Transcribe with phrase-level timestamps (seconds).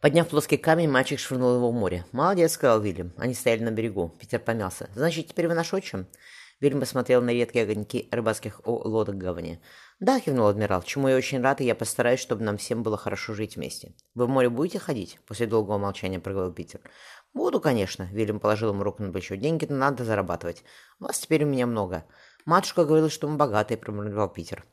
[0.00, 2.06] Подняв плоский камень, мальчик швырнул его в море.
[2.12, 3.12] «Молодец»,— сказал Вильям.
[3.18, 4.08] Они стояли на берегу.
[4.18, 4.88] Питер помялся.
[4.94, 6.06] «Значит, теперь вы наш отчим?»
[6.58, 9.60] Вильям посмотрел на редкие огоньки рыбацких лодок гавани.
[9.98, 13.34] «Да»,— кивнул адмирал, чему я очень рад, и я постараюсь, чтобы нам всем было хорошо
[13.34, 13.94] жить вместе.
[14.14, 16.80] «Вы в море будете ходить?»— после долгого молчания проговорил Питер.
[17.34, 19.34] «Буду, конечно»,— Вильям положил ему руку на плечо.
[19.34, 20.64] «Деньги-то надо зарабатывать.
[20.98, 22.06] Вас теперь у меня много.
[22.46, 24.64] Матушка говорила, что мы богатые»,— промолвил Питер.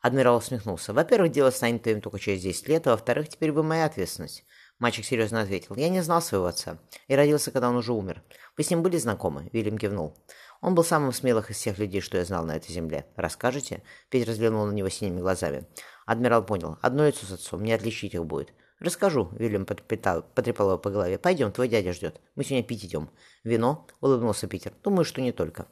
[0.00, 0.92] Адмирал усмехнулся.
[0.92, 4.44] «Во-первых, дело станет твоим только через 10 лет, а во-вторых, теперь вы моя ответственность.
[4.80, 5.76] Мальчик серьезно ответил.
[5.76, 6.78] «Я не знал своего отца.
[7.06, 8.22] И родился, когда он уже умер.
[8.56, 10.16] Вы с ним были знакомы?» Вильям кивнул.
[10.62, 13.04] «Он был самым смелых из всех людей, что я знал на этой земле.
[13.14, 15.66] Расскажете?» Питер взглянул на него синими глазами.
[16.06, 16.78] Адмирал понял.
[16.80, 17.62] «Одно лицо с отцом.
[17.62, 18.54] Не отличить их будет».
[18.78, 21.18] «Расскажу»,— Вильям потрепал, потрепал его по голове.
[21.18, 22.18] «Пойдем, твой дядя ждет.
[22.34, 23.10] Мы сегодня пить идем».
[23.44, 24.72] «Вино?»— улыбнулся Питер.
[24.82, 25.66] «Думаю, что не только».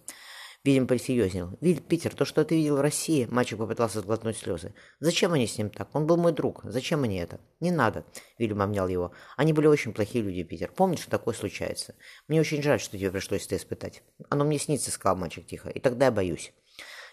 [0.69, 1.57] Вильям посерьезнел.
[1.63, 4.75] «Виль, Питер, то, что ты видел в России...» Мальчик попытался сглотнуть слезы.
[5.01, 5.89] «Зачем они с ним так?
[5.95, 6.61] Он был мой друг.
[6.65, 8.05] Зачем они это?» «Не надо»,—
[8.39, 9.13] Вильям обнял его.
[9.39, 10.71] «Они были очень плохие люди, Питер.
[10.71, 11.95] Помнишь, что такое случается?
[12.29, 14.03] Мне очень жаль, что тебе пришлось это испытать.
[14.29, 15.71] Оно мне снится»,— сказал мальчик тихо.
[15.71, 16.53] «И тогда я боюсь».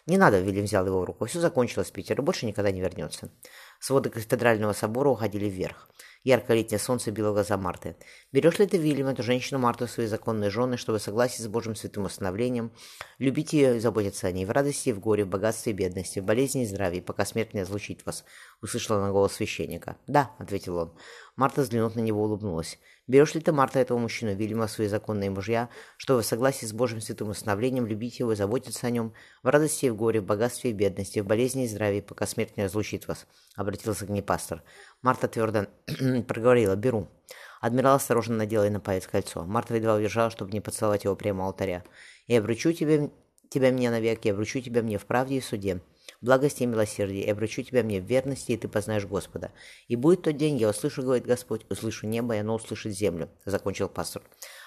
[0.06, 1.26] «Не надо»,— Вильям взял его руку.
[1.26, 3.32] «Все закончилось, Питер, и больше никогда не вернется».
[3.80, 5.90] Своды кафедрального собора уходили вверх.
[6.26, 7.96] Яркое летнее солнце било глаза Марты.
[8.32, 12.06] «Берешь ли ты, Вильям, эту женщину Марту своей законной жены, чтобы согласить с Божьим святым
[12.06, 12.72] установлением,
[13.20, 16.26] любить ее и заботиться о ней в радости в горе, в богатстве и бедности, в
[16.26, 18.26] болезни и здравии, пока смерть не разлучит вас?»—
[18.64, 19.98] услышала на голос священника.
[20.08, 20.98] «Да»,— ответил он.
[21.36, 22.80] Марта, взглянув на него, улыбнулась.
[23.08, 27.02] «Берешь ли ты, Марта, этого мужчину, Вильяма, свои законные мужья, чтобы в согласии с Божьим
[27.02, 30.72] святым установлением любить его и заботиться о нем, в радости и в горе, в богатстве
[30.72, 34.64] и бедности, в болезни и здравии, пока смерть не разлучит вас?»— обратился к ней пастор.
[35.04, 35.68] Марта твердо
[36.24, 37.08] проговорила «беру».
[37.62, 39.44] Адмирал осторожно надел ей на палец кольцо.
[39.44, 41.84] Марта едва удержала, чтобы не поцеловать его прямо у алтаря.
[42.28, 43.10] «Я обручу тебе,
[43.50, 45.82] тебя мне навек, я обручу тебя мне в правде и в суде,
[46.22, 49.52] благости и милосердии, и обручу тебя мне в верности, и ты познаешь Господа.
[49.88, 53.90] И будет тот день, я услышу, говорит Господь, услышу небо, и оно услышит землю»,— закончил
[53.90, 54.22] пастор.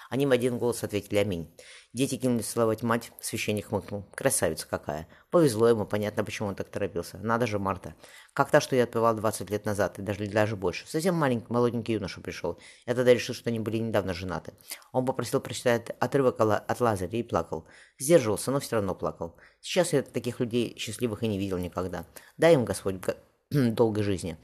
[0.09, 1.47] Они в один голос ответили «Аминь».
[1.93, 4.05] Дети кинулись целовать мать, священник хмыкнул.
[4.15, 5.07] Красавица какая.
[5.29, 7.17] Повезло ему, понятно, почему он так торопился.
[7.19, 7.95] Надо же, Марта.
[8.33, 10.87] Как та, что я отпевал 20 лет назад, и даже, даже больше.
[10.87, 12.59] Совсем маленький, молоденький юноша пришел.
[12.87, 14.53] Я тогда решил, что они были недавно женаты.
[14.91, 17.67] Он попросил прочитать отрывок от Лазаря и плакал.
[17.99, 19.35] Сдерживался, но все равно плакал.
[19.61, 22.05] Сейчас я таких людей счастливых и не видел никогда.
[22.37, 22.95] Дай им, Господь,
[23.51, 24.37] долгой жизни.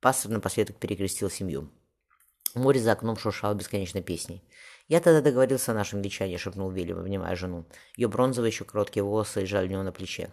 [0.00, 1.70] Пастор напоследок перекрестил семью.
[2.54, 4.42] Море за окном шуршало бесконечной песней.
[4.88, 7.64] «Я тогда договорился о нашем вечании»,— шепнул Вильям, обнимая жену.
[7.96, 10.30] Ее бронзовые еще короткие волосы лежали у него на плече.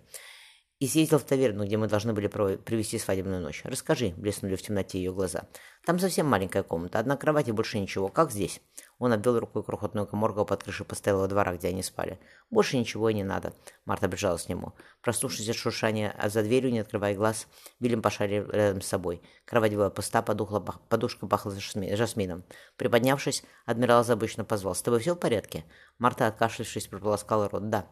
[0.81, 3.61] «И съездил в таверну, где мы должны были провести свадебную ночь.
[3.65, 5.43] Расскажи»,— блеснули в темноте ее глаза.
[5.85, 8.09] «Там совсем маленькая комната, одна кровать и больше ничего.
[8.09, 8.61] Как здесь?»
[8.97, 12.19] Он обвел рукой крохотную коморку под крышей постоялого двора, где они спали.
[12.49, 13.53] «Больше ничего и не надо»,—
[13.85, 14.73] Марта прижалась к нему.
[15.03, 17.45] Проснувшись от шуршания, а за дверью, не открывая глаз,
[17.79, 19.21] Вильям пошарил рядом с собой.
[19.45, 22.43] Кровать была пуста, подухла, подушка пахла жасмином.
[22.77, 24.73] Приподнявшись, адмирал забычно позвал.
[24.73, 25.63] «С тобой все в порядке?»
[25.99, 27.69] Марта, откашлившись, прополоскала рот.
[27.69, 27.85] «Да».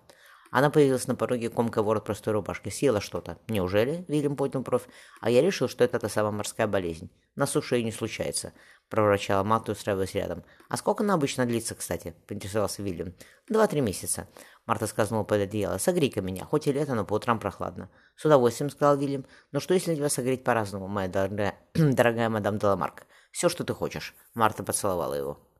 [0.51, 2.69] Она появилась на пороге, комкая ворот простой рубашки.
[2.69, 3.37] Съела что-то.
[3.47, 4.03] Неужели?
[4.07, 4.87] Вильям поднял бровь.
[5.21, 7.11] А я решил, что это та самая морская болезнь.
[7.35, 8.53] На суше и не случается.
[8.89, 10.43] Проворчала Марта, устраиваясь рядом.
[10.67, 12.15] А сколько она обычно длится, кстати?
[12.27, 13.13] Поинтересовался Вильям.
[13.47, 14.27] Два-три месяца.
[14.65, 15.77] Марта сказала под одеяло.
[15.77, 16.45] Согрей-ка меня.
[16.45, 17.89] Хоть и лето, но по утрам прохладно.
[18.15, 19.25] С удовольствием, сказал Вильям.
[19.51, 23.05] Но что, если тебя согреть по-разному, моя дорогая, дорогая мадам Деламарк?
[23.31, 24.15] Все, что ты хочешь.
[24.33, 25.48] Марта поцеловала его.